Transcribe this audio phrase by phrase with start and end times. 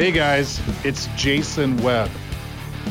[0.00, 2.10] Hey guys, it's Jason Webb.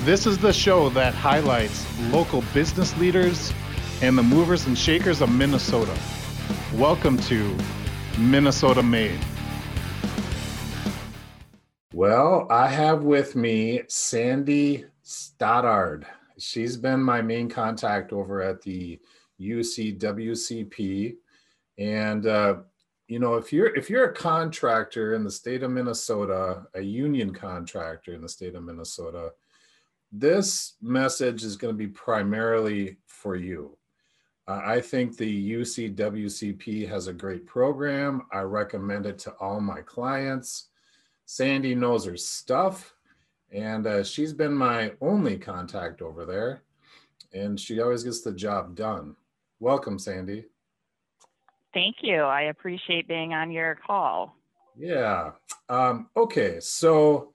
[0.02, 3.51] This is the show that highlights local business leaders
[4.04, 5.97] and the movers and shakers of Minnesota.
[6.76, 7.58] Welcome to
[8.19, 9.19] Minnesota Made.
[11.96, 16.05] Well, I have with me Sandy Stoddard.
[16.38, 18.99] She's been my main contact over at the
[19.41, 21.16] UCWCP.
[21.80, 22.57] And uh,
[23.09, 27.34] you know if you're if you're a contractor in the state of minnesota a union
[27.34, 29.31] contractor in the state of minnesota
[30.11, 33.75] this message is going to be primarily for you.
[34.48, 38.21] Uh, i think the ucwcp has a great program.
[38.31, 40.70] I recommend it to all my clients.
[41.26, 42.93] Sandy knows her stuff
[43.51, 46.62] and uh, she's been my only contact over there
[47.34, 49.15] and she always gets the job done.
[49.59, 50.45] Welcome sandy
[51.73, 52.21] Thank you.
[52.21, 54.35] I appreciate being on your call.
[54.77, 55.31] Yeah.
[55.67, 56.59] Um, okay.
[56.59, 57.34] So,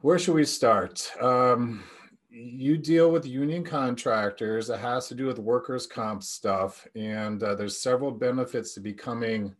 [0.00, 1.10] where should we start?
[1.20, 1.84] Um,
[2.28, 4.68] you deal with union contractors.
[4.68, 9.54] It has to do with workers' comp stuff, and uh, there's several benefits to becoming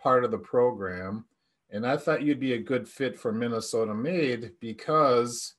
[0.00, 1.24] part of the program.
[1.70, 5.54] And I thought you'd be a good fit for Minnesota Made because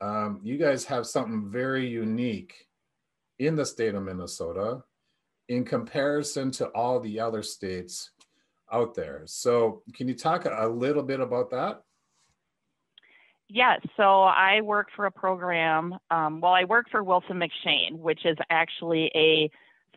[0.00, 2.66] um, you guys have something very unique
[3.38, 4.82] in the state of Minnesota
[5.48, 8.10] in comparison to all the other states
[8.72, 9.22] out there.
[9.26, 11.82] So, can you talk a little bit about that?
[13.48, 13.80] Yes.
[13.96, 15.94] So, I work for a program.
[16.10, 19.50] Um, well, I work for Wilson McShane, which is actually a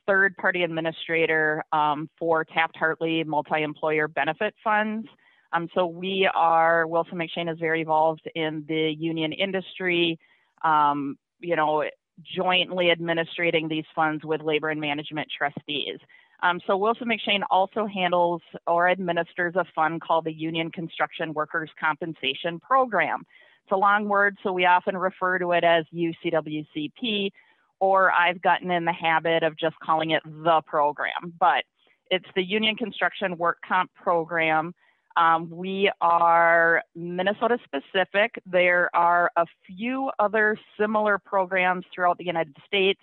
[0.05, 5.07] third party administrator um, for Taft Hartley multi employer benefit funds.
[5.53, 10.19] Um, so, we are, Wilson McShane is very involved in the union industry.
[10.63, 11.83] Um, you know,
[12.23, 15.99] jointly administrating these funds with labor and management trustees.
[16.43, 21.69] Um, so Wilson McShane also handles or administers a fund called the Union Construction Workers
[21.79, 23.23] Compensation Program.
[23.63, 27.31] It's a long word, so we often refer to it as UCWCP,
[27.79, 31.33] or I've gotten in the habit of just calling it the program.
[31.39, 31.63] But
[32.09, 34.73] it's the Union Construction Work Comp Program.
[35.17, 38.35] Um, we are Minnesota specific.
[38.45, 43.01] There are a few other similar programs throughout the United States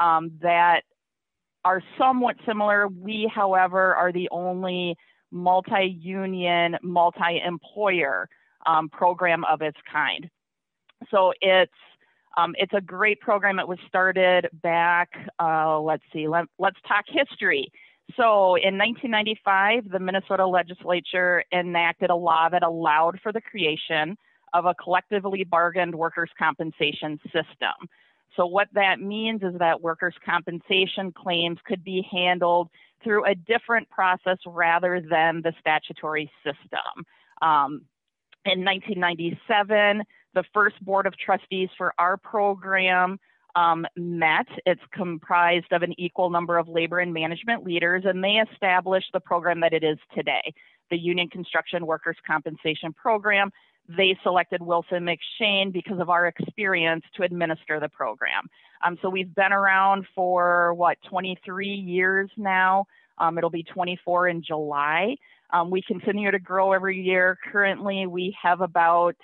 [0.00, 0.80] um, that
[1.64, 2.88] are somewhat similar.
[2.88, 4.96] We, however, are the only
[5.30, 8.28] multi union, multi employer
[8.66, 10.30] um, program of its kind.
[11.10, 11.72] So it's
[12.36, 13.58] um, it's a great program.
[13.58, 17.70] It was started back, uh, let's see, let, let's talk history.
[18.16, 24.16] So in 1995, the Minnesota legislature enacted a law that allowed for the creation
[24.52, 27.88] of a collectively bargained workers' compensation system.
[28.36, 32.68] So, what that means is that workers' compensation claims could be handled
[33.02, 37.04] through a different process rather than the statutory system.
[37.42, 37.82] Um,
[38.44, 40.02] in 1997,
[40.34, 43.18] the first board of trustees for our program
[43.54, 44.46] um, met.
[44.66, 49.20] It's comprised of an equal number of labor and management leaders, and they established the
[49.20, 50.52] program that it is today,
[50.90, 53.50] the Union Construction Workers Compensation Program.
[53.88, 58.48] They selected Wilson McShane because of our experience to administer the program.
[58.84, 62.86] Um, so we've been around for what 23 years now.
[63.18, 65.16] Um, it'll be 24 in July.
[65.52, 67.36] Um, we continue to grow every year.
[67.52, 69.16] Currently, we have about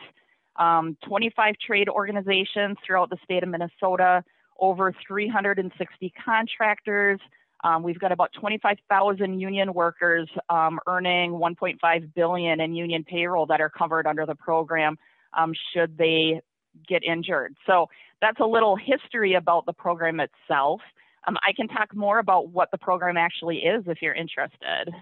[0.59, 4.25] um, 25 trade organizations throughout the state of Minnesota,
[4.59, 7.21] over 360 contractors.
[7.65, 13.61] Um, we've got about 25,000 union workers um, earning 1.5 billion in union payroll that
[13.61, 14.99] are covered under the program
[15.37, 16.41] um, should they
[16.87, 17.56] get injured.
[17.67, 17.87] So
[18.21, 20.81] that's a little history about the program itself.
[21.27, 24.93] Um, I can talk more about what the program actually is if you're interested.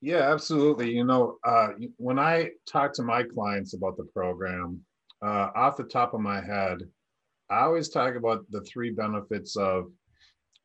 [0.00, 0.92] Yeah, absolutely.
[0.92, 4.80] You know, uh, when I talk to my clients about the program,
[5.22, 6.78] uh, off the top of my head,
[7.50, 9.90] I always talk about the three benefits of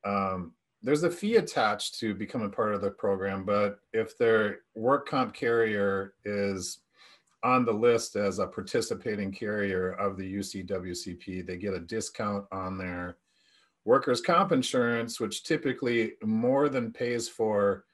[0.04, 5.08] um, there's a fee attached to becoming part of the program, but if their work
[5.08, 6.80] comp carrier is
[7.44, 12.78] on the list as a participating carrier of the UCWCP, they get a discount on
[12.78, 13.18] their
[13.86, 17.86] workers' comp insurance, which typically more than pays for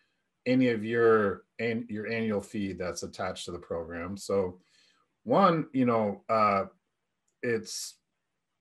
[0.45, 4.15] any of your your annual fee that's attached to the program.
[4.15, 4.59] So
[5.27, 6.63] one, you know, uh,
[7.44, 7.95] it's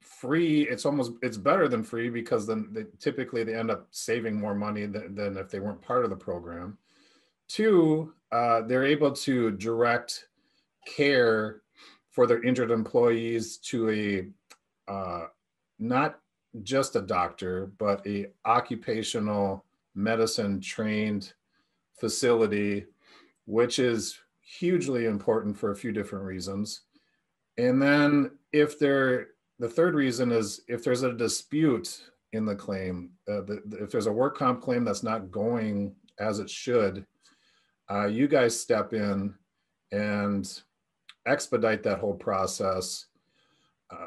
[0.03, 0.63] free.
[0.63, 4.55] It's almost it's better than free because then they, typically they end up saving more
[4.55, 6.77] money than, than if they weren't part of the program.
[7.47, 10.27] Two, uh, they're able to direct
[10.87, 11.63] care
[12.11, 15.27] for their injured employees to a uh,
[15.79, 16.19] not
[16.65, 19.65] just a doctor, but a occupational
[19.95, 21.33] medicine trained
[22.01, 22.87] facility,
[23.45, 26.83] which is hugely important for a few different reasons.
[27.59, 29.29] And then if there,
[29.59, 32.01] the third reason is if there's a dispute
[32.33, 36.39] in the claim, uh, the, if there's a work comp claim that's not going as
[36.39, 37.05] it should,
[37.91, 39.35] uh, you guys step in
[39.93, 40.63] and
[41.27, 43.07] expedite that whole process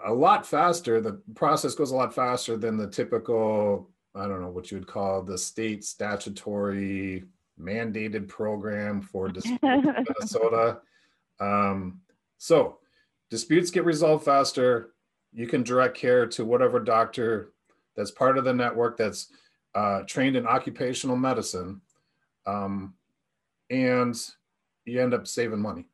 [0.06, 1.00] a lot faster.
[1.00, 4.88] The process goes a lot faster than the typical, I don't know what you would
[4.88, 7.24] call the state statutory
[7.60, 10.80] mandated program for Minnesota.
[11.40, 12.02] Um,
[12.38, 12.80] so
[13.30, 14.92] disputes get resolved faster.
[15.32, 17.52] You can direct care to whatever doctor
[17.96, 19.32] that's part of the network that's
[19.76, 21.82] uh, trained in occupational medicine.
[22.46, 22.96] Um,
[23.70, 24.20] and
[24.86, 25.86] you end up saving money,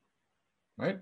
[0.78, 1.00] right?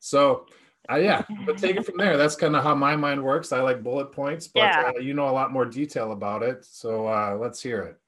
[0.00, 0.46] So
[0.90, 2.16] uh, yeah, but take it from there.
[2.16, 3.52] That's kind of how my mind works.
[3.52, 4.92] I like bullet points, but yeah.
[4.94, 6.64] uh, you know a lot more detail about it.
[6.64, 7.98] So uh, let's hear it.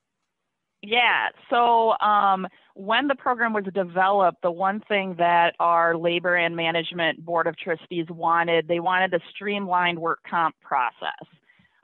[0.87, 1.31] Yeah.
[1.51, 7.25] So um, when the program was developed, the one thing that our labor and management
[7.25, 11.27] board of trustees wanted, they wanted a streamlined work comp process.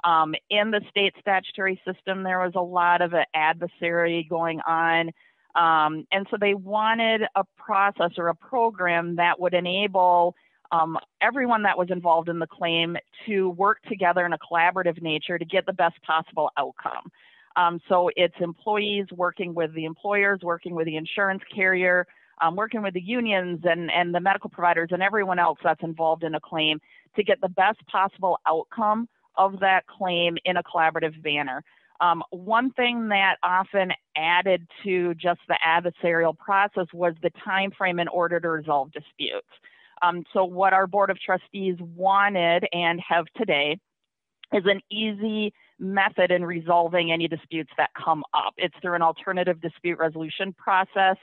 [0.04, 5.10] Um, in the state statutory system, there was a lot of adversary going on.
[5.56, 10.36] Um, and so they wanted a process or a program that would enable
[10.70, 12.96] um, everyone that was involved in the claim
[13.26, 17.10] to work together in a collaborative nature to get the best possible outcome.
[17.56, 22.06] Um, so it's employees working with the employers, working with the insurance carrier,
[22.40, 26.24] um, working with the unions and, and the medical providers and everyone else that's involved
[26.24, 26.80] in a claim
[27.16, 31.62] to get the best possible outcome of that claim in a collaborative manner.
[32.00, 38.00] Um, one thing that often added to just the adversarial process was the time frame
[38.00, 39.46] in order to resolve disputes.
[40.02, 43.78] Um, so what our Board of Trustees wanted and have today
[44.52, 48.54] is an easy method in resolving any disputes that come up.
[48.56, 51.16] It's through an alternative dispute resolution process.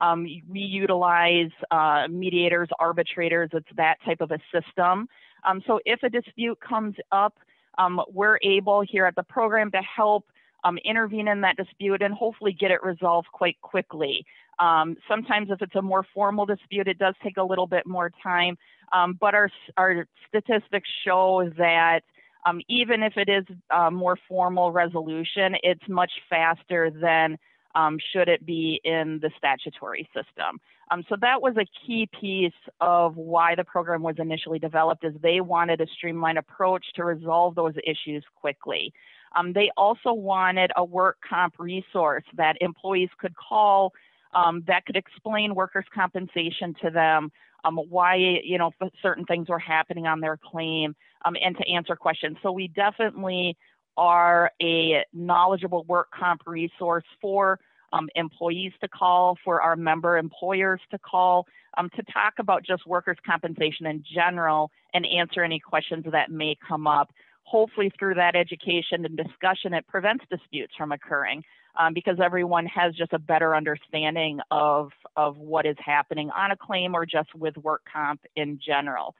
[0.00, 5.08] Um, we utilize uh, mediators, arbitrators, it's that type of a system.
[5.44, 7.38] Um, so if a dispute comes up,
[7.78, 10.26] um, we're able here at the program to help
[10.64, 14.24] um, intervene in that dispute and hopefully get it resolved quite quickly.
[14.58, 18.10] Um, sometimes if it's a more formal dispute, it does take a little bit more
[18.22, 18.56] time,
[18.92, 22.00] um, but our, our statistics show that
[22.46, 27.38] um, even if it is a more formal resolution, it's much faster than
[27.74, 30.60] um, should it be in the statutory system.
[30.90, 35.14] Um, so that was a key piece of why the program was initially developed is
[35.22, 38.92] they wanted a streamlined approach to resolve those issues quickly.
[39.34, 43.92] Um, they also wanted a work comp resource that employees could call
[44.34, 47.30] um, that could explain workers' compensation to them,
[47.64, 50.94] um, why you know certain things were happening on their claim,
[51.24, 52.36] um, and to answer questions.
[52.42, 53.56] So we definitely
[53.96, 57.58] are a knowledgeable work comp resource for
[57.92, 61.46] um, employees to call, for our member employers to call,
[61.78, 66.56] um, to talk about just workers' compensation in general and answer any questions that may
[66.66, 67.12] come up.
[67.44, 71.44] Hopefully, through that education and discussion, it prevents disputes from occurring
[71.78, 76.56] um, because everyone has just a better understanding of, of what is happening on a
[76.56, 79.14] claim or just with work comp in general.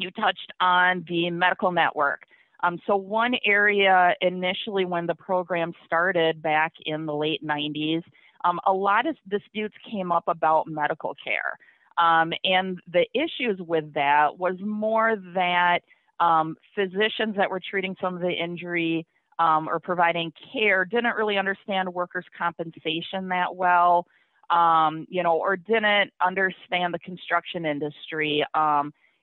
[0.00, 2.22] You touched on the medical network.
[2.62, 8.02] Um, so one area initially when the program started back in the late 90s,
[8.44, 11.58] um, a lot of disputes came up about medical care.
[11.98, 15.80] Um, and the issues with that was more that
[16.20, 19.06] um, physicians that were treating some of the injury
[19.38, 24.06] um, or providing care didn't really understand workers' compensation that well,
[24.50, 28.44] um, you know, or didn't understand the construction industry,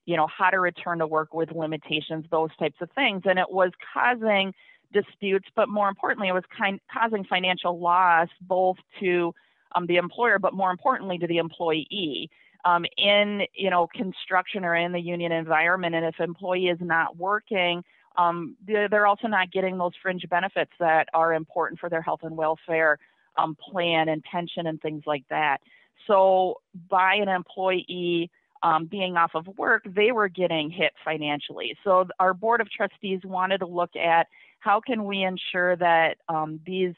[0.06, 3.24] you know, how to return to work with limitations, those types of things.
[3.26, 4.54] And it was causing
[4.94, 9.34] disputes, but more importantly, it was kind, causing financial loss both to
[9.76, 12.30] um, the employer, but more importantly to the employee.
[12.64, 17.16] Um, in you know construction or in the union environment, and if employee is not
[17.16, 17.84] working,
[18.18, 22.36] um, they're also not getting those fringe benefits that are important for their health and
[22.36, 22.98] welfare
[23.38, 25.60] um, plan and pension and things like that.
[26.08, 28.32] So by an employee
[28.64, 31.78] um, being off of work, they were getting hit financially.
[31.84, 34.28] So our board of trustees wanted to look at
[34.60, 36.94] how can we ensure that um, these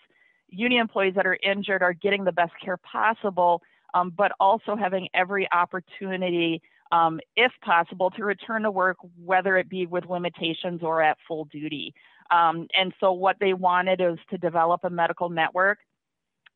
[0.49, 3.61] union employees that are injured are getting the best care possible,
[3.93, 6.61] um, but also having every opportunity
[6.91, 11.45] um, if possible, to return to work, whether it be with limitations or at full
[11.45, 11.93] duty.
[12.31, 15.79] Um, and so, what they wanted is to develop a medical network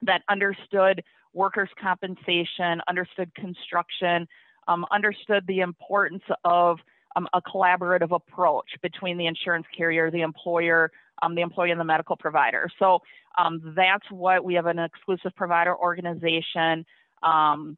[0.01, 1.03] that understood
[1.34, 4.27] workers' compensation, understood construction,
[4.68, 6.80] um, understood the importance of
[7.15, 10.91] um, a collaborative approach between the insurance carrier, the employer,
[11.22, 12.70] um, the employee, and the medical provider.
[12.80, 13.00] So,
[13.38, 16.86] um, that's what we have an exclusive provider organization
[17.24, 17.77] Um,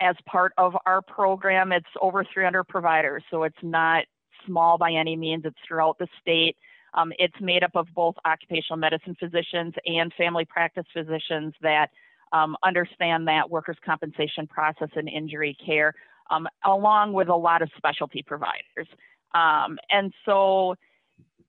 [0.00, 4.04] as part of our program, it's over 300 providers, so it's not
[4.46, 5.44] small by any means.
[5.44, 6.56] It's throughout the state.
[6.94, 11.90] Um, it's made up of both occupational medicine physicians and family practice physicians that
[12.32, 15.94] um, understand that workers' compensation process and injury care,
[16.30, 18.88] um, along with a lot of specialty providers.
[19.34, 20.74] Um, and so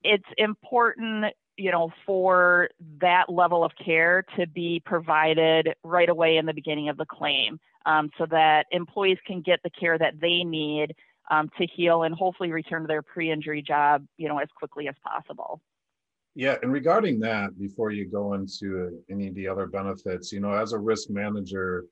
[0.04, 2.70] it's important, you know, for
[3.02, 7.60] that level of care to be provided right away in the beginning of the claim
[7.86, 10.96] um, so that employees can get the care that they need
[11.32, 14.96] um, to heal and hopefully return to their pre-injury job, you know, as quickly as
[15.04, 15.62] possible.
[16.36, 20.54] Yeah, and regarding that, before you go into any of the other benefits, you know,
[20.54, 21.86] as a risk manager,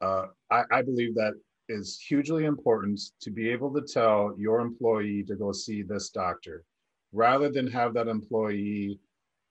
[0.00, 1.34] uh, I, I believe that
[1.68, 6.64] is hugely important to be able to tell your employee to go see this doctor
[7.12, 8.98] rather than have that employee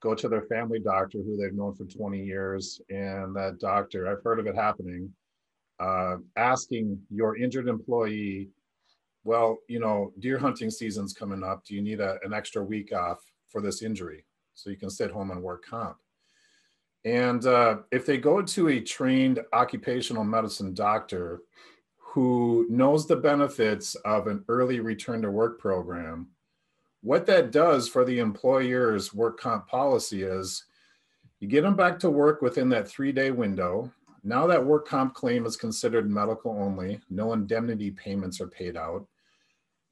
[0.02, 4.22] go to their family doctor who they've known for 20 years and that doctor i've
[4.22, 5.10] heard of it happening
[5.78, 8.50] uh, asking your injured employee
[9.24, 11.64] well you know deer hunting season's coming up.
[11.64, 13.18] Do you need a, an extra week off
[13.50, 15.98] for this injury so you can sit home and work comp
[17.04, 21.42] and uh, if they go to a trained occupational medicine doctor
[21.96, 26.28] who knows the benefits of an early return to work program,
[27.02, 30.64] what that does for the employer's work comp policy is
[31.38, 33.90] you get them back to work within that three day window.
[34.22, 39.06] Now that work comp claim is considered medical only, no indemnity payments are paid out.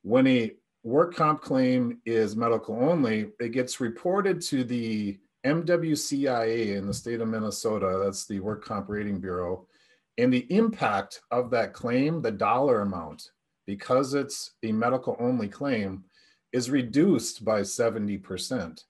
[0.03, 0.53] When a
[0.89, 7.21] work comp claim is medical only, it gets reported to the MWCIA in the state
[7.21, 9.67] of Minnesota, that's the Work Comp Rating Bureau,
[10.17, 13.31] and the impact of that claim, the dollar amount,
[13.67, 16.05] because it's a medical only claim,
[16.53, 18.83] is reduced by 70%.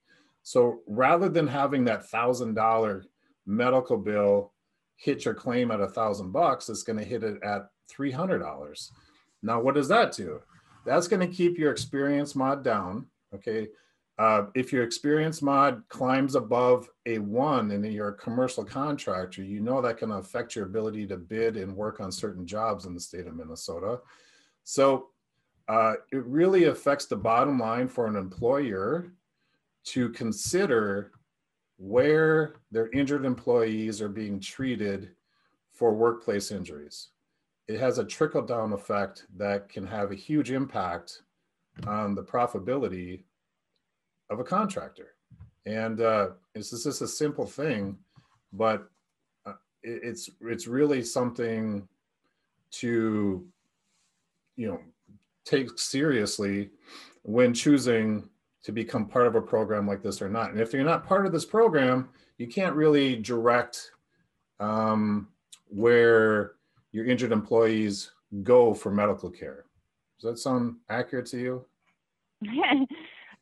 [0.44, 3.04] So rather than having that thousand dollar
[3.44, 4.52] medical bill
[4.96, 8.90] hit your claim at a thousand bucks, it's going to hit it at $300.
[9.42, 10.40] Now, what does that do?
[10.88, 13.06] That's going to keep your experience mod down.
[13.34, 13.68] Okay.
[14.18, 19.60] Uh, if your experience mod climbs above a one and you're a commercial contractor, you
[19.60, 23.00] know that can affect your ability to bid and work on certain jobs in the
[23.00, 24.00] state of Minnesota.
[24.64, 25.10] So
[25.68, 29.12] uh, it really affects the bottom line for an employer
[29.84, 31.12] to consider
[31.76, 35.10] where their injured employees are being treated
[35.70, 37.10] for workplace injuries.
[37.68, 41.22] It has a trickle down effect that can have a huge impact
[41.86, 43.22] on the profitability
[44.30, 45.14] of a contractor.
[45.66, 47.98] And uh, it's just a simple thing,
[48.52, 48.88] but
[49.46, 51.86] uh, it, it's it's really something
[52.70, 53.46] to
[54.56, 54.80] you know
[55.44, 56.70] take seriously
[57.22, 58.28] when choosing
[58.62, 60.50] to become part of a program like this or not.
[60.50, 62.08] And if you're not part of this program,
[62.38, 63.92] you can't really direct
[64.60, 65.28] um,
[65.68, 66.52] where
[66.98, 68.10] your injured employees
[68.42, 69.66] go for medical care.
[70.20, 71.64] Does that sound accurate to you?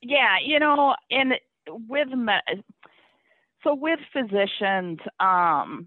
[0.02, 1.32] Yeah, you know, and
[1.88, 2.62] with me-
[3.64, 5.86] so with physicians, um,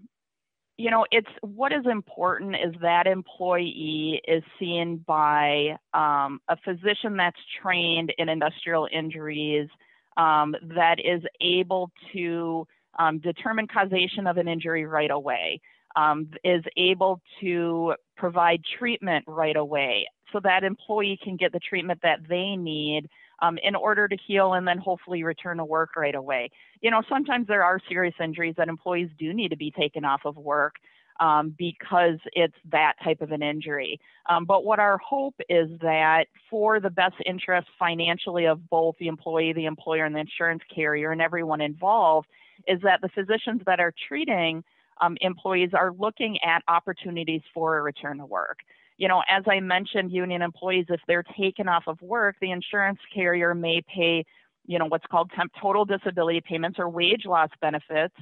[0.76, 7.16] you know, it's what is important is that employee is seen by um, a physician
[7.16, 9.68] that's trained in industrial injuries
[10.16, 12.66] um, that is able to
[12.98, 15.60] um, determine causation of an injury right away,
[15.96, 22.00] um, is able to provide treatment right away so that employee can get the treatment
[22.02, 23.08] that they need
[23.42, 26.50] um, in order to heal and then hopefully return to work right away.
[26.80, 30.22] You know, sometimes there are serious injuries that employees do need to be taken off
[30.24, 30.74] of work.
[31.18, 34.00] Um, because it's that type of an injury.
[34.30, 39.08] Um, but what our hope is that for the best interest financially of both the
[39.08, 42.26] employee, the employer, and the insurance carrier, and everyone involved,
[42.66, 44.64] is that the physicians that are treating
[45.00, 48.58] um, employees are looking at opportunities for a return to work
[49.00, 52.98] you know, as I mentioned, union employees, if they're taken off of work, the insurance
[53.12, 54.26] carrier may pay,
[54.66, 58.14] you know, what's called temp total disability payments or wage loss benefits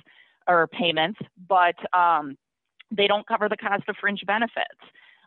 [0.46, 1.18] or payments,
[1.48, 2.38] but um,
[2.92, 4.78] they don't cover the cost of fringe benefits.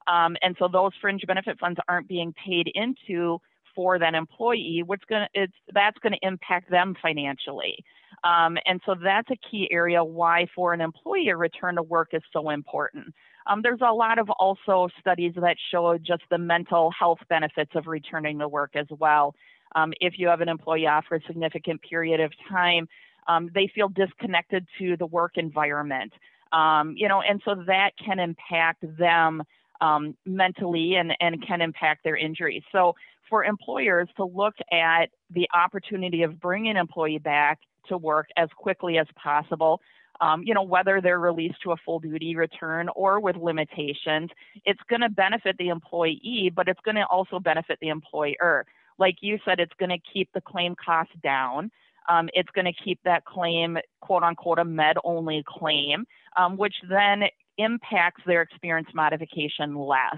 [0.07, 3.41] Um, and so those fringe benefit funds aren't being paid into
[3.75, 7.83] for that employee, which gonna it's that's going to impact them financially.
[8.23, 12.09] Um, and so that's a key area why for an employee a return to work
[12.13, 13.13] is so important.
[13.47, 17.87] Um, there's a lot of also studies that show just the mental health benefits of
[17.87, 19.33] returning to work as well.
[19.75, 22.87] Um, if you have an employee off for a significant period of time,
[23.27, 26.13] um, they feel disconnected to the work environment.
[26.51, 29.41] Um, you know, and so that can impact them
[29.79, 32.63] um, mentally and, and can impact their injuries.
[32.71, 32.93] So
[33.31, 38.49] for employers to look at the opportunity of bringing an employee back to work as
[38.55, 39.81] quickly as possible
[40.21, 44.29] um, you know, whether they're released to a full duty return or with limitations,
[44.65, 48.65] it's going to benefit the employee, but it's going to also benefit the employer.
[48.99, 51.71] Like you said, it's going to keep the claim costs down.
[52.07, 56.05] Um, it's going to keep that claim, quote unquote, a med only claim,
[56.37, 57.23] um, which then
[57.57, 60.17] impacts their experience modification less.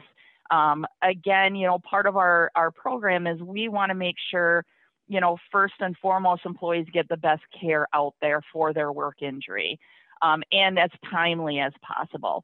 [0.53, 4.63] Um, again, you know, part of our, our program is we want to make sure,
[5.07, 9.23] you know, first and foremost, employees get the best care out there for their work
[9.23, 9.79] injury
[10.21, 12.43] um, and as timely as possible.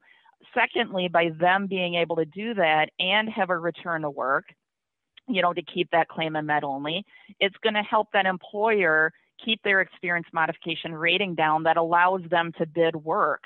[0.52, 4.46] Secondly, by them being able to do that and have a return to work,
[5.28, 7.04] you know, to keep that claim a med only,
[7.38, 9.12] it's going to help that employer
[9.44, 13.44] keep their experience modification rating down that allows them to bid work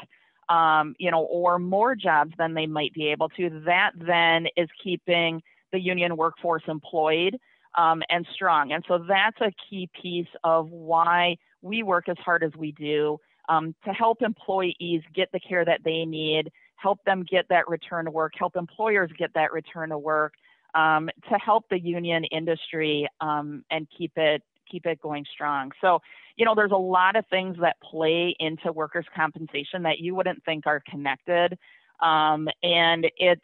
[0.48, 4.68] um, you know, or more jobs than they might be able to, that then is
[4.82, 7.38] keeping the union workforce employed
[7.76, 8.72] um, and strong.
[8.72, 13.18] And so that's a key piece of why we work as hard as we do
[13.48, 18.04] um, to help employees get the care that they need, help them get that return
[18.04, 20.34] to work, help employers get that return to work,
[20.74, 25.72] um, to help the union industry um, and keep it keep it going strong.
[25.80, 26.00] So,
[26.36, 30.44] you know, there's a lot of things that play into workers' compensation that you wouldn't
[30.44, 31.58] think are connected.
[32.00, 33.40] Um, and it's,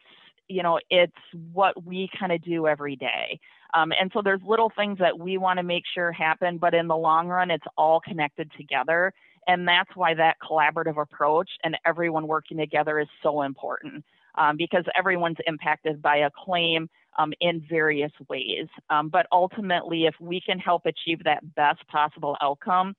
[0.48, 1.12] you know, it's
[1.52, 3.38] what we kind of do every day.
[3.74, 6.88] Um, and so there's little things that we want to make sure happen, but in
[6.88, 9.12] the long run, it's all connected together.
[9.46, 14.04] And that's why that collaborative approach and everyone working together is so important
[14.36, 16.88] um, because everyone's impacted by a claim
[17.18, 18.68] um, in various ways.
[18.88, 22.94] Um, but ultimately, if we can help achieve that best possible outcome,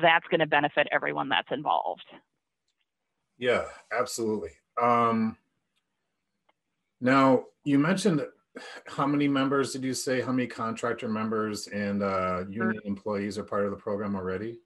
[0.00, 2.04] that's going to benefit everyone that's involved.
[3.38, 4.50] Yeah, absolutely.
[4.80, 5.36] Um,
[7.00, 8.26] now, you mentioned
[8.86, 10.20] how many members did you say?
[10.20, 14.60] How many contractor members and uh, union employees are part of the program already?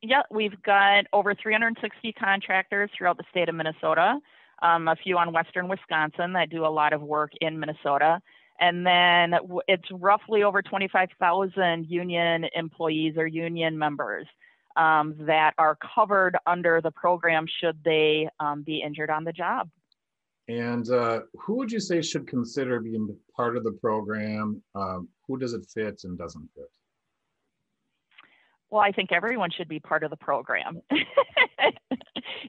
[0.00, 4.18] Yeah, we've got over 360 contractors throughout the state of Minnesota
[4.62, 8.20] um, a few on Western Wisconsin that do a lot of work in Minnesota.
[8.60, 9.34] And then
[9.66, 14.26] it's roughly over 25,000 union employees or union members
[14.76, 19.68] um, that are covered under the program should they um, be injured on the job.
[20.48, 24.62] And uh, who would you say should consider being part of the program?
[24.74, 26.70] Um, who does it fit and doesn't fit?
[28.70, 30.80] Well, I think everyone should be part of the program.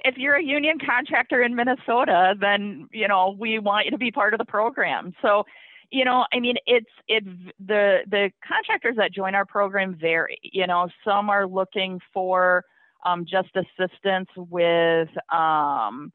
[0.05, 4.11] if you're a union contractor in Minnesota, then you know we want you to be
[4.11, 5.13] part of the program.
[5.21, 5.43] So,
[5.91, 7.23] you know, I mean, it's it
[7.59, 10.37] the the contractors that join our program vary.
[10.41, 12.63] You know, some are looking for
[13.05, 15.09] um, just assistance with.
[15.31, 16.11] Um,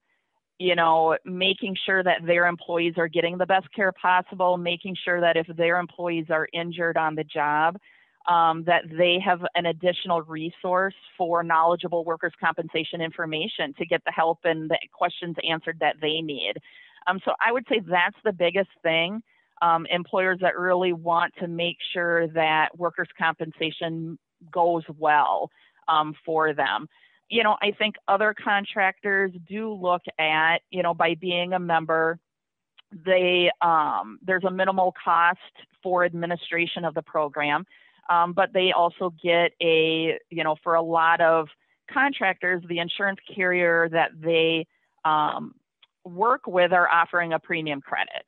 [0.61, 5.21] you know, making sure that their employees are getting the best care possible, making sure
[5.21, 7.77] that if their employees are injured on the job,
[8.29, 14.13] um, that they have an additional resource for knowledgeable workers' compensation information to get the
[14.13, 16.55] help and the questions answered that they need.
[17.07, 19.23] Um, so I would say that's the biggest thing.
[19.63, 24.19] Um, employers that really want to make sure that workers' compensation
[24.53, 25.51] goes well
[25.89, 26.87] um, for them.
[27.31, 32.19] You know, I think other contractors do look at, you know, by being a member,
[33.05, 35.39] they um, there's a minimal cost
[35.83, 37.65] for administration of the program
[38.09, 41.49] um, but they also get a, you know, for a lot of
[41.93, 44.67] contractors, the insurance carrier that they
[45.05, 45.55] um,
[46.05, 48.25] work with are offering a premium credit.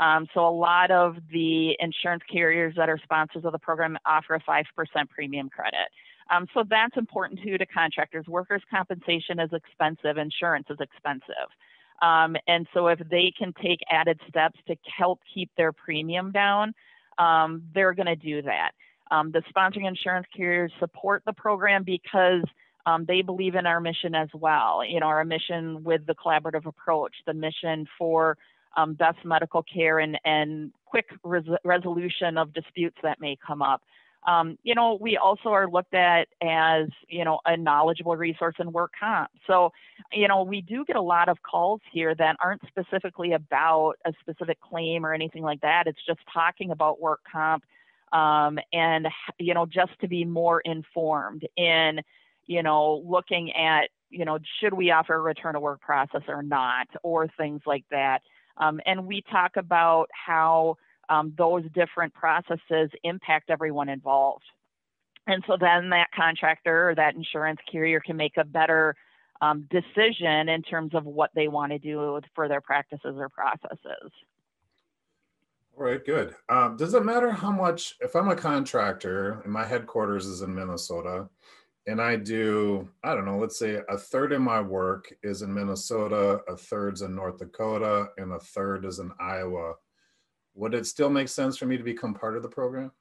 [0.00, 4.34] Um, so a lot of the insurance carriers that are sponsors of the program offer
[4.34, 4.64] a 5%
[5.10, 5.88] premium credit.
[6.30, 8.26] Um, so that's important too to contractors.
[8.26, 11.48] Workers' compensation is expensive, insurance is expensive.
[12.00, 16.74] Um, and so if they can take added steps to help keep their premium down,
[17.18, 18.72] um, they're going to do that.
[19.12, 22.42] Um, the sponsoring insurance carriers support the program because
[22.86, 24.82] um, they believe in our mission as well.
[24.84, 28.38] You know, our mission with the collaborative approach, the mission for
[28.74, 33.82] um, best medical care and, and quick res resolution of disputes that may come up.
[34.26, 38.72] Um, you know, we also are looked at as, you know, a knowledgeable resource in
[38.72, 39.30] work comp.
[39.46, 39.72] So,
[40.10, 44.12] you know, we do get a lot of calls here that aren't specifically about a
[44.20, 45.86] specific claim or anything like that.
[45.86, 47.64] It's just talking about work comp
[48.12, 52.00] um, and you know just to be more informed in
[52.46, 56.42] you know looking at you know should we offer a return to work process or
[56.42, 58.20] not or things like that
[58.58, 60.76] um, and we talk about how
[61.08, 64.44] um, those different processes impact everyone involved
[65.26, 68.96] and so then that contractor or that insurance carrier can make a better
[69.40, 74.12] um, decision in terms of what they want to do for their practices or processes.
[75.76, 76.34] All right, good.
[76.48, 80.54] Um, does it matter how much, if I'm a contractor and my headquarters is in
[80.54, 81.28] Minnesota,
[81.86, 85.52] and I do, I don't know, let's say a third of my work is in
[85.52, 89.74] Minnesota, a third's in North Dakota, and a third is in Iowa.
[90.54, 92.92] Would it still make sense for me to become part of the program?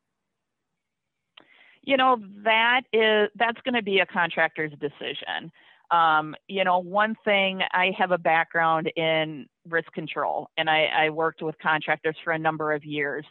[1.84, 5.52] You know, that is that's going to be a contractor's decision.
[5.92, 11.10] Um, you know, one thing I have a background in risk control, and I, I
[11.10, 13.26] worked with contractors for a number of years.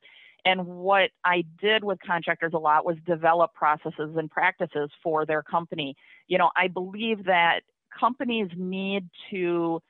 [0.45, 5.43] And what I did with contractors a lot was develop processes and practices for their
[5.43, 5.97] company.
[6.29, 7.61] You know, I believe that
[7.99, 9.81] companies need to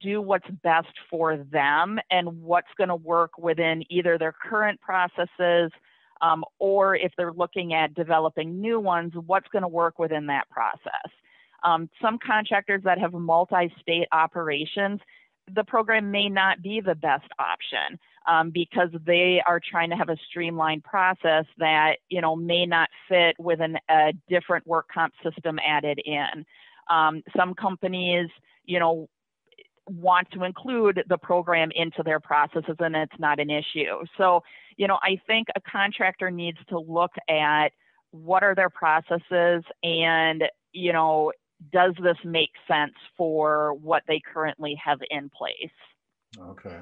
[0.00, 5.70] do what's best for them and what's going to work within either their current processes
[6.20, 10.48] um, or if they're looking at developing new ones, what's going to work within that
[10.50, 11.10] process.
[11.64, 15.00] Um, some contractors that have multi state operations,
[15.54, 17.98] the program may not be the best option
[18.28, 22.88] um, because they are trying to have a streamlined process that you know may not
[23.08, 26.44] fit with an, a different work comp system added in.
[26.90, 28.28] Um, some companies,
[28.64, 29.08] you know,
[29.86, 34.04] want to include the program into their processes and it's not an issue.
[34.16, 34.42] So,
[34.76, 37.70] you know, I think a contractor needs to look at
[38.12, 41.32] what are their processes and, you know,
[41.70, 45.70] does this make sense for what they currently have in place?
[46.38, 46.78] Okay.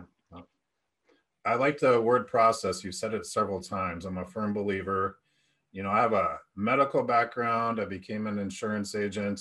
[1.44, 2.84] I like the word process.
[2.84, 4.04] You said it several times.
[4.04, 5.18] I'm a firm believer.
[5.72, 7.80] You know, I have a medical background.
[7.80, 9.40] I became an insurance agent.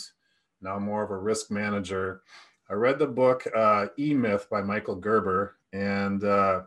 [0.62, 2.22] Now I'm more of a risk manager.
[2.70, 6.62] I read the book uh, E Myth by Michael Gerber, and uh,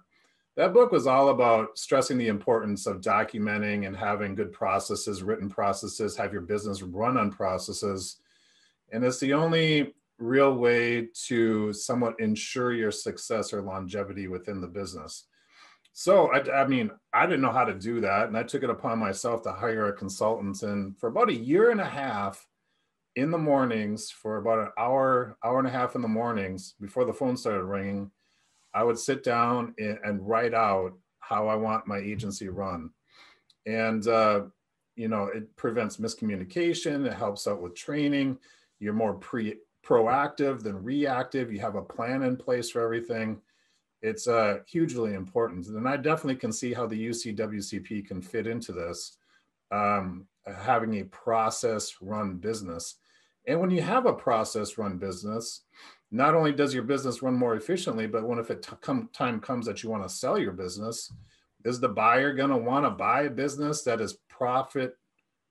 [0.57, 5.49] that book was all about stressing the importance of documenting and having good processes, written
[5.49, 8.19] processes, have your business run on processes.
[8.93, 14.69] And it's the only real way to somewhat ensure your success or longevity within the
[14.69, 15.27] business.
[15.95, 18.29] So, I, I, mean, I didn't know how to do that.
[18.29, 20.63] And I took it upon myself to hire a consultant.
[20.63, 22.47] And for about a year and a half
[23.17, 27.05] in the mornings, for about an hour, hour and a half in the mornings before
[27.05, 28.11] the phone started ringing,
[28.73, 32.91] I would sit down and, write out how I want my agency run.
[33.67, 34.43] And, uh,
[34.97, 38.39] you know, it prevents miscommunication, it helps out with training.
[38.83, 41.53] You're more pre proactive than reactive.
[41.53, 43.41] You have a plan in place for everything.
[44.01, 45.67] It's uh, hugely important.
[45.69, 49.17] And I definitely can see how the UCWCP can fit into this,
[49.71, 52.97] um, having a process run business.
[53.47, 55.63] And when you have a process run business,
[56.11, 59.67] not only does your business run more efficiently, but when if it come, time comes
[59.67, 61.13] that you want to sell your business,
[61.65, 64.97] is the buyer going to want to buy a business that is profit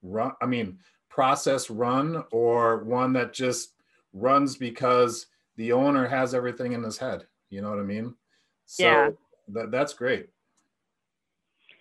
[0.02, 0.34] run?
[0.42, 0.80] I mean,
[1.12, 3.74] process run or one that just
[4.14, 7.26] runs because the owner has everything in his head.
[7.50, 8.16] You know what I mean?
[8.66, 9.10] So yeah.
[9.50, 10.30] that, that's great.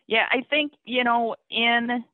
[0.09, 2.05] Yeah, I think, you know, in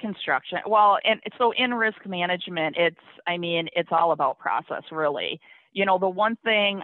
[0.00, 2.96] construction, well, and so in risk management, it's,
[3.28, 5.40] I mean, it's all about process, really.
[5.72, 6.82] You know, the one thing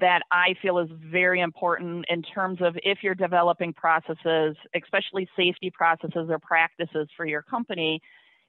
[0.00, 5.70] that I feel is very important in terms of if you're developing processes, especially safety
[5.70, 8.00] processes or practices for your company,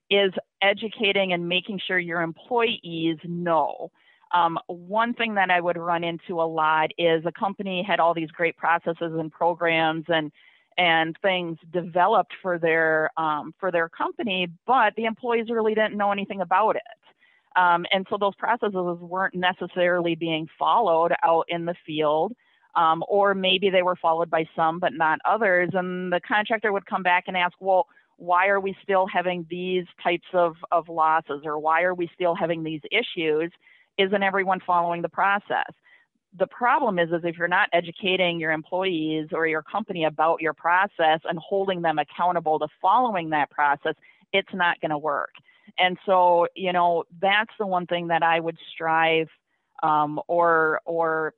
[0.10, 3.92] is educating and making sure your employees know.
[4.34, 8.14] Um, one thing that I would run into a lot is a company had all
[8.14, 10.32] these great processes and programs and
[10.78, 16.12] and things developed for their um, for their company, but the employees really didn't know
[16.12, 16.82] anything about it.
[17.60, 22.34] Um, and so those processes weren't necessarily being followed out in the field,
[22.76, 25.72] um, or maybe they were followed by some but not others.
[25.74, 27.88] And the contractor would come back and ask, well,
[28.20, 32.36] why are we still having these types of, of losses or why are we still
[32.36, 33.50] having these issues?
[33.98, 35.72] Isn't everyone following the process?
[36.38, 40.54] The problem is, is if you're not educating your employees or your company about your
[40.54, 43.96] process and holding them accountable to following that process,
[44.34, 45.32] it's not going to work.
[45.78, 49.28] And so, you know, that's the one thing that I would strive
[49.82, 51.34] um, or or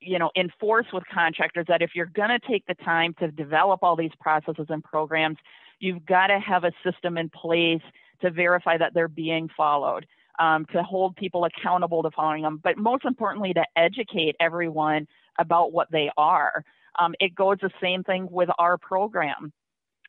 [0.00, 3.82] you know enforce with contractors that if you're going to take the time to develop
[3.82, 5.36] all these processes and programs
[5.80, 7.82] You've got to have a system in place
[8.22, 10.06] to verify that they're being followed,
[10.38, 15.06] um, to hold people accountable to following them, but most importantly, to educate everyone
[15.38, 16.64] about what they are.
[16.98, 19.52] Um, it goes the same thing with our program.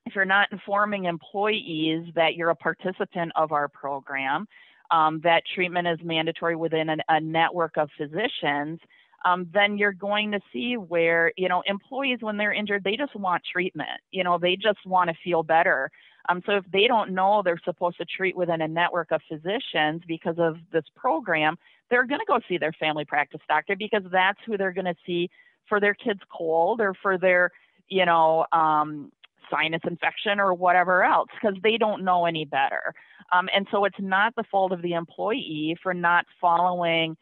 [0.05, 4.47] If you're not informing employees that you're a participant of our program,
[4.89, 8.79] um, that treatment is mandatory within an, a network of physicians,
[9.25, 13.15] um, then you're going to see where, you know, employees, when they're injured, they just
[13.15, 14.01] want treatment.
[14.11, 15.91] You know, they just want to feel better.
[16.29, 20.01] Um, so if they don't know they're supposed to treat within a network of physicians
[20.07, 21.57] because of this program,
[21.89, 24.95] they're going to go see their family practice doctor because that's who they're going to
[25.05, 25.29] see
[25.67, 27.51] for their kid's cold or for their,
[27.87, 29.11] you know, um,
[29.49, 32.93] sinus infection or whatever else because they don't know any better.
[33.33, 37.17] Um, and so it's not the fault of the employee for not following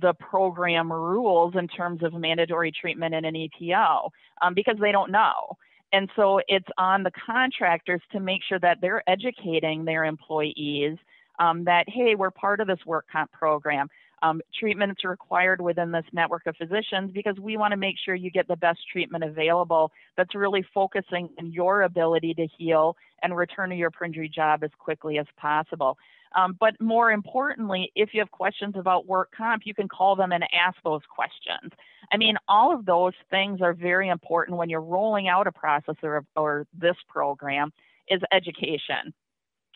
[0.00, 5.10] the program rules in terms of mandatory treatment in an EPO um, because they don't
[5.10, 5.56] know.
[5.92, 10.96] And so it's on the contractors to make sure that they're educating their employees
[11.38, 13.88] um, that, hey, we're part of this work comp program.
[14.22, 18.30] Um, treatments required within this network of physicians because we want to make sure you
[18.30, 23.70] get the best treatment available that's really focusing on your ability to heal and return
[23.70, 25.98] to your injury job as quickly as possible.
[26.34, 30.32] Um, but more importantly, if you have questions about work comp, you can call them
[30.32, 31.72] and ask those questions.
[32.12, 35.96] I mean, all of those things are very important when you're rolling out a process
[36.02, 37.72] or, or this program
[38.08, 39.12] is education.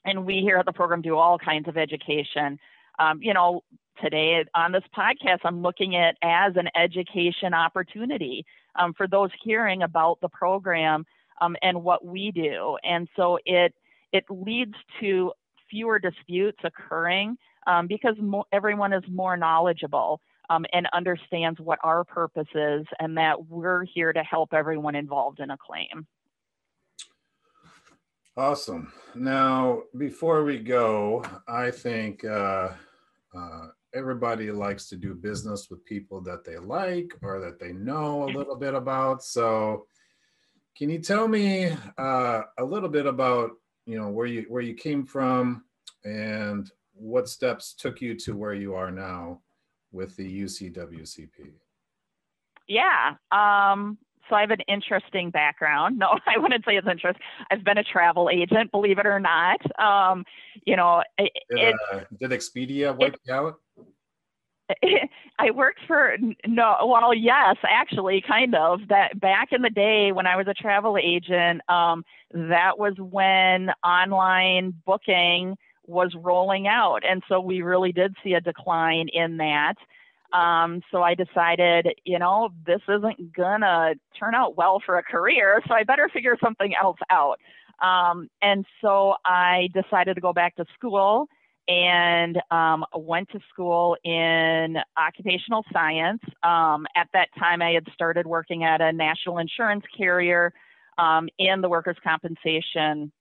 [0.04, 2.59] And we here at the program do all kinds of education.
[2.98, 3.62] Um, you know,
[4.02, 9.82] today on this podcast, I'm looking at as an education opportunity um, for those hearing
[9.82, 11.04] about the program
[11.40, 12.78] um, and what we do.
[12.85, 13.74] And so it
[14.12, 15.32] it leads to
[15.70, 22.04] fewer disputes occurring um, because mo- everyone is more knowledgeable um, and understands what our
[22.04, 26.06] purpose is and that we're here to help everyone involved in a claim.
[28.37, 28.92] Awesome.
[29.14, 32.68] Now, before we go, I think uh,
[33.37, 38.25] uh, everybody likes to do business with people that they like or that they know
[38.25, 39.22] a little bit about.
[39.22, 39.87] So,
[40.77, 43.53] can you tell me uh, a little bit about
[43.87, 45.64] you know where you where you came from
[46.05, 49.40] and what steps took you to where you are now
[49.92, 51.53] with the UCWCP?
[52.68, 53.14] Yeah.
[53.31, 55.99] Um, so I have an interesting background.
[55.99, 57.23] No, I wouldn't say it's interesting.
[57.51, 59.61] I've been a travel agent, believe it or not.
[59.81, 60.25] Um,
[60.65, 63.55] you know, it, did, uh, did Expedia wipe it, you out?
[65.39, 68.81] I worked for no, well, yes, actually, kind of.
[68.89, 73.71] That back in the day when I was a travel agent, um, that was when
[73.85, 79.75] online booking was rolling out, and so we really did see a decline in that.
[80.33, 85.62] Um, so I decided, you know, this isn't gonna turn out well for a career,
[85.67, 87.39] so I better figure something else out.
[87.83, 91.29] Um, and so I decided to go back to school
[91.69, 96.23] and um, went to school in occupational science.
[96.43, 100.53] Um, at that time, I had started working at a national insurance carrier
[100.99, 103.12] um, in the workers' compensation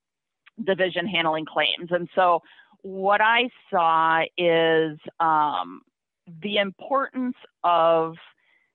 [0.64, 1.90] division handling claims.
[1.90, 2.42] And so,
[2.82, 5.82] what I saw is um,
[6.42, 8.14] the importance of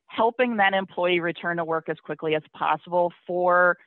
[0.08, 3.78] helping that employee return to work as quickly as possible for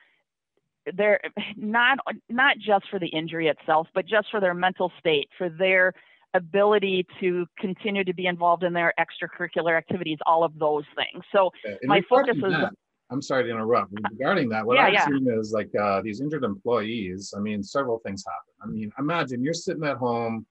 [0.96, 1.20] their
[1.56, 1.98] not
[2.28, 5.92] not just for the injury itself, but just for their mental state, for their
[6.34, 11.24] ability to continue to be involved in their extracurricular activities, all of those things.
[11.32, 12.42] So yeah, my focus is.
[12.42, 12.72] That,
[13.10, 13.92] I'm sorry to interrupt.
[14.10, 15.06] Regarding that, what yeah, I've yeah.
[15.06, 17.32] seen is like uh, these injured employees.
[17.36, 18.54] I mean, several things happen.
[18.62, 20.46] I mean, imagine you're sitting at home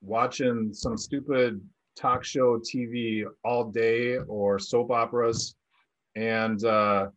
[0.00, 1.60] watching some stupid
[1.98, 5.56] talk show TV all day or soap operas,
[6.16, 7.08] and uh,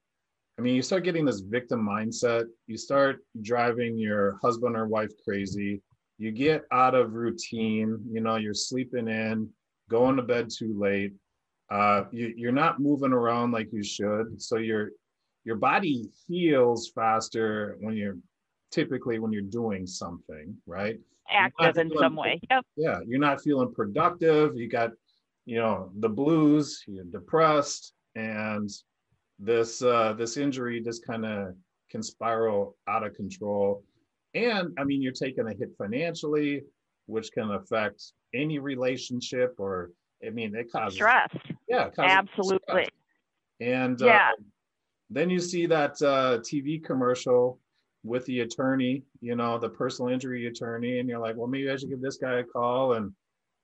[0.57, 2.45] I mean, you start getting this victim mindset.
[2.67, 5.81] You start driving your husband or wife crazy.
[6.17, 7.97] You get out of routine.
[8.11, 9.49] You know, you're sleeping in,
[9.89, 11.13] going to bed too late.
[11.71, 14.41] Uh, you, you're not moving around like you should.
[14.41, 14.91] So your
[15.45, 18.17] your body heals faster when you're
[18.71, 20.99] typically when you're doing something, right?
[21.29, 22.39] Active in some way.
[22.49, 22.65] Yep.
[22.75, 24.55] Yeah, you're not feeling productive.
[24.55, 24.91] You got,
[25.45, 26.83] you know, the blues.
[26.87, 28.69] You're depressed, and
[29.39, 31.55] this uh, this injury just kind of
[31.89, 33.83] can spiral out of control.
[34.33, 36.63] And I mean, you're taking a hit financially,
[37.05, 38.03] which can affect
[38.33, 39.91] any relationship or
[40.25, 41.29] I mean, it causes stress.
[41.67, 42.59] Yeah, absolutely.
[42.69, 42.87] Stress.
[43.59, 44.29] And uh, yeah.
[44.33, 44.43] Uh,
[45.09, 47.59] then you see that uh, TV commercial
[48.03, 51.75] with the attorney, you know, the personal injury attorney, and you're like, well, maybe I
[51.75, 53.11] should give this guy a call, and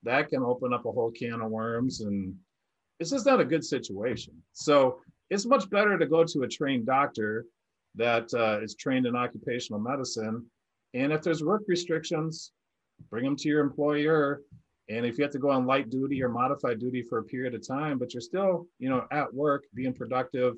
[0.03, 2.35] that can open up a whole can of worms, and
[2.99, 4.33] it's just not a good situation.
[4.53, 7.45] So it's much better to go to a trained doctor
[7.95, 10.45] that uh, is trained in occupational medicine.
[10.93, 12.51] And if there's work restrictions,
[13.09, 14.41] bring them to your employer.
[14.89, 17.53] And if you have to go on light duty or modified duty for a period
[17.55, 20.55] of time, but you're still, you know, at work, being productive,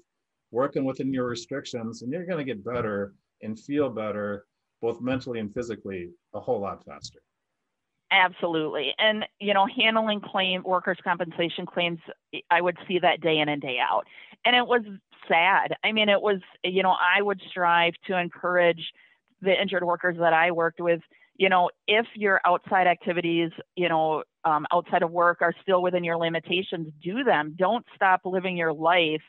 [0.52, 4.46] working within your restrictions, and you're going to get better and feel better,
[4.82, 7.20] both mentally and physically, a whole lot faster.
[8.12, 8.94] Absolutely.
[8.98, 12.00] And, you know, handling claim workers' compensation claims,
[12.50, 14.06] I would see that day in and day out.
[14.46, 14.82] And it was
[15.28, 15.76] sad.
[15.84, 18.92] I mean, it was, you know, I would strive to encourage
[19.42, 21.02] the injured workers that I worked with,
[21.36, 26.04] you know, if your outside activities, you know, um, outside of work are still within
[26.04, 27.56] your limitations, do them.
[27.58, 29.22] Don't stop living your life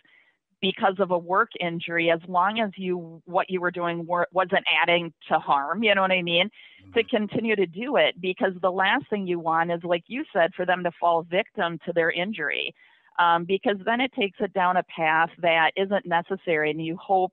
[0.60, 5.12] because of a work injury, as long as you what you were doing wasn't adding
[5.28, 6.50] to harm, you know what I mean,
[6.82, 6.92] mm-hmm.
[6.92, 10.52] to continue to do it because the last thing you want is, like you said,
[10.54, 12.74] for them to fall victim to their injury,
[13.18, 17.32] um, because then it takes it down a path that isn't necessary, and you hope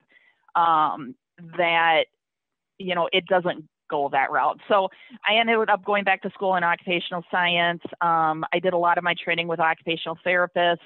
[0.55, 1.15] um,
[1.57, 2.05] that
[2.77, 4.59] you know it doesn't go that route.
[4.67, 4.89] So
[5.27, 7.81] I ended up going back to school in occupational science.
[8.01, 10.79] Um, I did a lot of my training with occupational therapists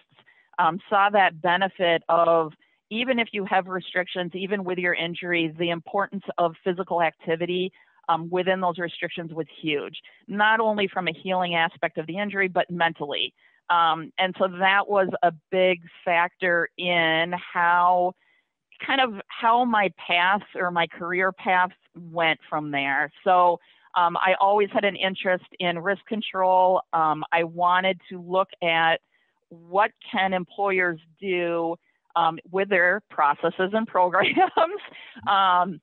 [0.62, 2.54] um, saw that benefit of
[2.92, 7.72] even if you have restrictions, even with your injuries, the importance of physical activity
[8.10, 9.96] um, within those restrictions was huge,
[10.28, 13.34] not only from a healing aspect of the injury, but mentally.
[13.70, 18.14] Um, and so that was a big factor in how
[18.86, 23.10] kind of how my path or my career path went from there.
[23.24, 23.60] So
[23.96, 26.82] um, I always had an interest in risk control.
[26.92, 29.00] Um, I wanted to look at
[29.52, 31.76] what can employers do
[32.16, 34.36] um, with their processes and programs
[35.28, 35.80] um,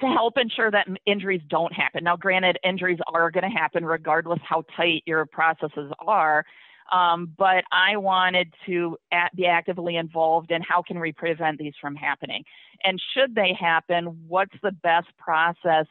[0.00, 2.04] to help ensure that injuries don't happen.
[2.04, 6.44] Now, granted, injuries are going to happen regardless how tight your processes are.
[6.90, 11.72] Um, but I wanted to at, be actively involved in how can we prevent these
[11.80, 12.44] from happening,
[12.84, 15.86] and should they happen, what's the best process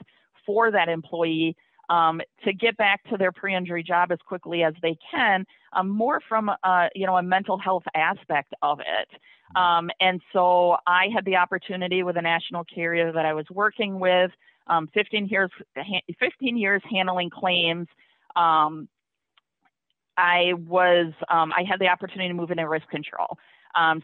[0.46, 1.56] for that employee
[1.92, 6.22] um, to get back to their pre-injury job as quickly as they can, um, more
[6.28, 9.60] from uh, you know a mental health aspect of it.
[9.60, 14.00] Um, and so I had the opportunity with a national carrier that I was working
[14.00, 14.32] with,
[14.68, 15.52] um, 15 years
[16.18, 17.88] 15 years handling claims.
[18.38, 18.88] Um,
[20.16, 23.38] I was um, I had the opportunity to move into risk control.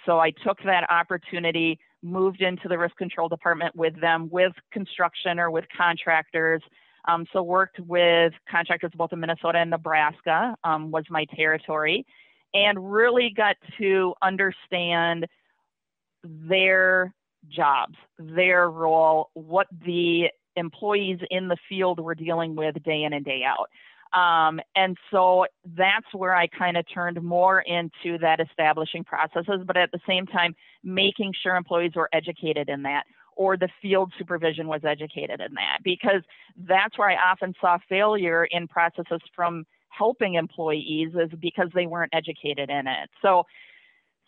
[0.06, 5.40] so I took that opportunity, moved into the risk control department with them, with construction
[5.40, 6.62] or with contractors.
[7.08, 12.06] Um, so worked with contractors both in Minnesota and Nebraska um, was my territory,
[12.54, 15.26] and really got to understand
[16.24, 17.14] their
[17.50, 23.24] jobs, their role, what the employees in the field were dealing with day in and
[23.24, 23.70] day out.
[24.14, 29.78] Um, and so that's where I kind of turned more into that establishing processes, but
[29.78, 33.04] at the same time, making sure employees were educated in that
[33.38, 36.22] or the field supervision was educated in that because
[36.68, 42.14] that's where I often saw failure in processes from helping employees is because they weren't
[42.14, 43.10] educated in it.
[43.22, 43.44] So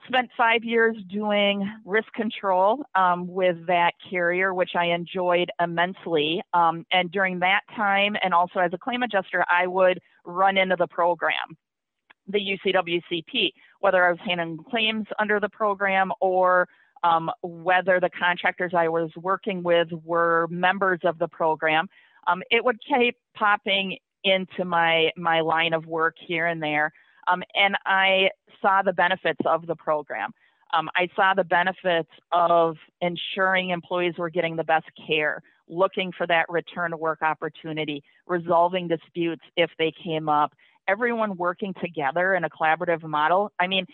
[0.07, 6.41] spent five years doing risk control um, with that carrier, which I enjoyed immensely.
[6.53, 10.75] Um, and during that time, and also as a claim adjuster, I would run into
[10.77, 11.57] the program,
[12.27, 16.67] the UCWCP, whether I was handling claims under the program or
[17.03, 21.87] um, whether the contractors I was working with were members of the program.
[22.27, 26.91] Um, it would keep popping into my my line of work here and there,
[27.27, 28.29] um, and I
[28.61, 30.31] saw the benefits of the program.
[30.73, 36.27] Um, I saw the benefits of ensuring employees were getting the best care, looking for
[36.27, 40.53] that return to work opportunity, resolving disputes if they came up,
[40.87, 43.51] everyone working together in a collaborative model.
[43.59, 43.85] I mean,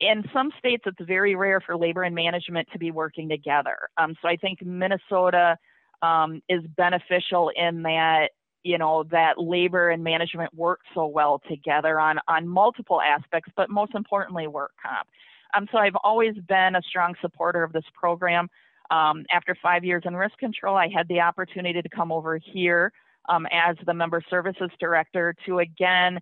[0.00, 3.76] in some states, it's very rare for labor and management to be working together.
[3.96, 5.56] Um, so I think Minnesota
[6.02, 8.30] um, is beneficial in that
[8.64, 13.70] you know that labor and management work so well together on on multiple aspects, but
[13.70, 15.08] most importantly, work comp.
[15.54, 18.48] Um, so I've always been a strong supporter of this program.
[18.90, 22.92] Um, after five years in risk control, I had the opportunity to come over here
[23.28, 26.18] um, as the member services director to again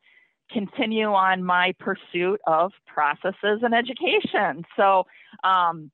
[0.50, 4.64] continue on my pursuit of processes and education.
[4.76, 5.06] So
[5.44, 5.90] um,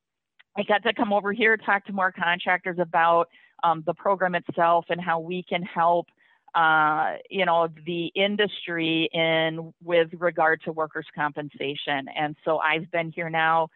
[0.56, 3.28] I got to come over here, talk to more contractors about
[3.64, 6.08] um, the program itself and how we can help,
[6.54, 12.06] uh, you know, the industry in with regard to workers' compensation.
[12.14, 13.68] And so I've been here now,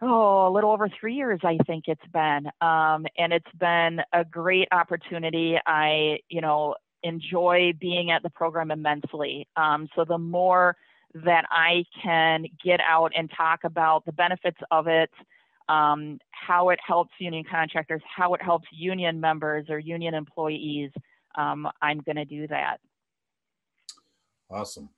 [0.00, 4.24] oh, a little over three years, I think it's been, um, and it's been a
[4.24, 5.56] great opportunity.
[5.66, 6.74] I, you know,
[7.08, 9.48] enjoy being at the program immensely.
[9.56, 10.76] Um, so the more
[11.14, 15.10] that I can get out and talk about the benefits of it,
[15.68, 20.90] um, how it helps union contractors, how it helps union members or union employees,
[21.34, 22.78] um, I'm going to do that.
[24.50, 24.88] Awesome.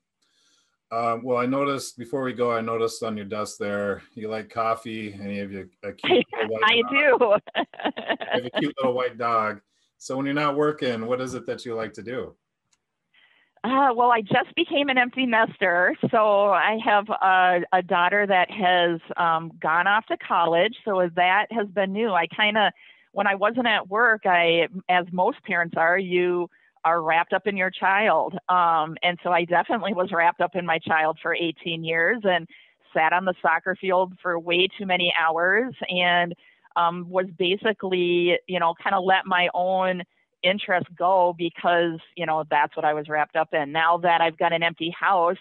[0.93, 4.51] Um, well, I noticed before we go, I noticed on your desk there you like
[4.51, 6.27] coffee and you have a cute.
[6.65, 7.19] I do.
[7.21, 7.65] you
[8.33, 9.61] have a cute little white dog.
[10.01, 12.35] So when you're not working, what is it that you like to do?
[13.63, 18.51] Uh, well, I just became an empty nester, so I have a, a daughter that
[18.51, 20.75] has um, gone off to college.
[20.87, 22.13] So that has been new.
[22.13, 22.73] I kind of,
[23.13, 26.49] when I wasn't at work, I, as most parents are, you
[26.83, 30.65] are wrapped up in your child, um, and so I definitely was wrapped up in
[30.65, 32.49] my child for 18 years, and
[32.97, 36.35] sat on the soccer field for way too many hours and
[36.77, 40.03] um, was basically, you know, kind of let my own
[40.43, 43.73] interest go because, you know, that's what I was wrapped up in.
[43.73, 45.37] Now that I've got an empty house,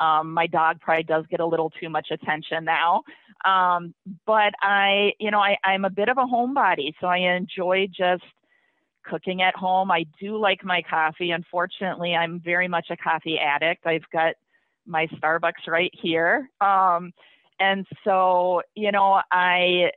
[0.00, 3.02] um, my dog probably does get a little too much attention now.
[3.44, 3.94] Um,
[4.26, 8.24] but I, you know, I, I'm a bit of a homebody, so I enjoy just
[9.04, 9.90] cooking at home.
[9.90, 11.30] I do like my coffee.
[11.30, 13.86] Unfortunately, I'm very much a coffee addict.
[13.86, 14.34] I've got
[14.86, 16.50] my Starbucks right here.
[16.60, 17.12] Um,
[17.58, 19.90] and so, you know, I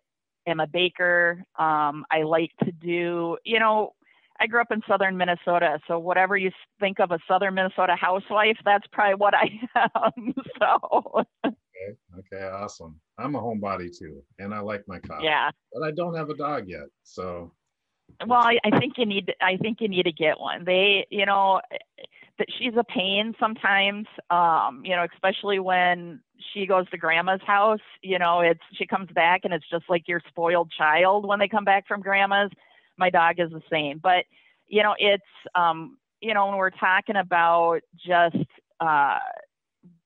[0.48, 1.44] am a baker.
[1.58, 3.94] Um, I like to do, you know,
[4.40, 8.58] I grew up in southern Minnesota, so whatever you think of a southern Minnesota housewife,
[8.66, 9.50] that's probably what I
[10.06, 10.34] am.
[10.60, 11.24] so.
[11.46, 11.98] Okay.
[12.20, 12.46] Okay.
[12.48, 13.00] Awesome.
[13.18, 15.26] I'm a homebody too, and I like my coffee.
[15.26, 15.52] Yeah.
[15.72, 17.52] But I don't have a dog yet, so.
[18.26, 19.34] Well, I, I think you need.
[19.42, 20.66] I think you need to get one.
[20.66, 21.62] They, you know,
[22.40, 24.08] that she's a pain sometimes.
[24.30, 26.22] Um, you know, especially when
[26.54, 27.82] she goes to grandma's house.
[28.02, 31.48] You know, it's she comes back and it's just like your spoiled child when they
[31.48, 32.52] come back from grandma's
[32.98, 34.00] my dog is the same.
[34.02, 34.26] But
[34.68, 35.24] you know, it's
[35.56, 38.38] um, you know when we're talking about just
[38.80, 39.20] uh,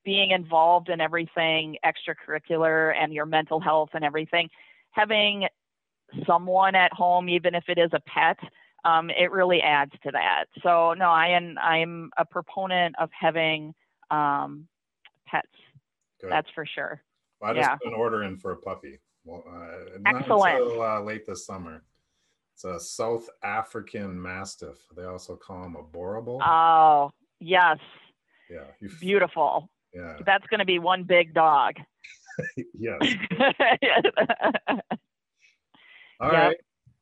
[0.03, 4.49] being involved in everything extracurricular and your mental health and everything,
[4.91, 5.47] having
[6.25, 8.37] someone at home, even if it is a pet,
[8.85, 10.45] um, it really adds to that.
[10.63, 13.73] So no, I am I'm a proponent of having
[14.11, 14.67] um,
[15.27, 15.47] pets.
[16.21, 16.31] Good.
[16.31, 17.01] That's for sure.
[17.41, 17.75] Well, I just yeah.
[17.75, 18.99] put an order in for a puppy.
[19.23, 20.61] Well, uh, Excellent.
[20.61, 21.83] Until, uh, late this summer.
[22.53, 24.77] It's a South African Mastiff.
[24.95, 26.41] They also call them a Boerboel.
[26.43, 27.77] Oh, yes.
[28.49, 28.87] Yeah.
[28.99, 29.69] Beautiful.
[29.93, 30.15] Yeah.
[30.25, 31.75] That's going to be one big dog.
[32.73, 32.97] yes.
[36.19, 36.41] All yep.
[36.41, 36.57] right.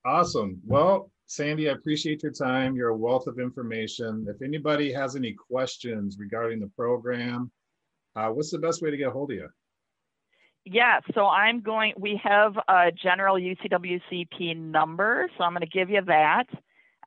[0.06, 0.60] Awesome.
[0.66, 2.76] Well, Sandy, I appreciate your time.
[2.76, 4.26] You're a wealth of information.
[4.30, 7.52] If anybody has any questions regarding the program,
[8.16, 9.50] uh, what's the best way to get a hold of you?
[10.66, 15.92] Yeah, so I'm going, we have a general UCWCP number, so I'm going to give
[15.92, 16.46] you that.